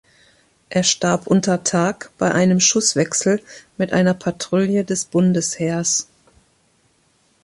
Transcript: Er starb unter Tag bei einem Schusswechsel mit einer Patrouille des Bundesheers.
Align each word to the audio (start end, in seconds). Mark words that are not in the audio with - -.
Er 0.69 0.81
starb 0.81 1.27
unter 1.27 1.63
Tag 1.63 2.09
bei 2.17 2.31
einem 2.31 2.59
Schusswechsel 2.59 3.39
mit 3.77 3.93
einer 3.93 4.15
Patrouille 4.15 4.83
des 4.83 5.05
Bundesheers. 5.05 6.07